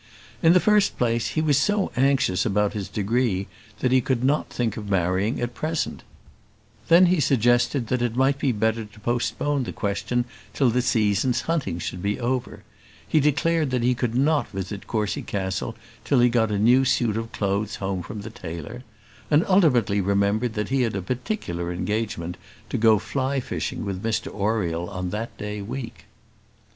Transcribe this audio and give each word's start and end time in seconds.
In 0.41 0.53
the 0.53 0.59
first 0.59 0.97
place, 0.97 1.27
he 1.37 1.41
was 1.41 1.59
so 1.59 1.91
anxious 1.95 2.43
about 2.43 2.73
his 2.73 2.89
degree 2.89 3.47
that 3.81 3.91
he 3.91 4.01
could 4.01 4.23
not 4.23 4.49
think 4.49 4.75
of 4.75 4.89
marrying 4.89 5.39
at 5.39 5.53
present; 5.53 6.01
then 6.87 7.05
he 7.05 7.19
suggested 7.19 7.85
that 7.89 8.01
it 8.01 8.15
might 8.15 8.39
be 8.39 8.51
better 8.51 8.83
to 8.83 8.99
postpone 8.99 9.61
the 9.61 9.71
question 9.71 10.25
till 10.55 10.71
the 10.71 10.81
season's 10.81 11.41
hunting 11.41 11.77
should 11.77 12.01
be 12.01 12.19
over; 12.19 12.63
he 13.07 13.19
declared 13.19 13.69
that 13.69 13.83
he 13.83 13.93
could 13.93 14.15
not 14.15 14.47
visit 14.49 14.87
Courcy 14.87 15.21
Castle 15.21 15.75
till 16.03 16.19
he 16.19 16.29
got 16.29 16.49
a 16.49 16.57
new 16.57 16.83
suit 16.83 17.15
of 17.15 17.31
clothes 17.31 17.75
home 17.75 18.01
from 18.01 18.21
the 18.21 18.31
tailor; 18.31 18.81
and 19.29 19.45
ultimately 19.45 20.01
remembered 20.01 20.55
that 20.55 20.69
he 20.69 20.81
had 20.81 20.95
a 20.95 21.01
particular 21.03 21.71
engagement 21.71 22.37
to 22.71 22.77
go 22.79 22.97
fly 22.97 23.39
fishing 23.39 23.85
with 23.85 24.01
Mr 24.01 24.31
Oriel 24.33 24.89
on 24.89 25.11
that 25.11 25.37
day 25.37 25.61
week. 25.61 26.05